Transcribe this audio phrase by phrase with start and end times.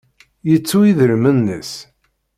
[0.49, 1.71] Yettu idrimen-nnes?